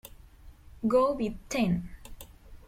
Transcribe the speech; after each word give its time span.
Go 0.87 1.13
with 1.13 1.35
ten! 1.47 1.91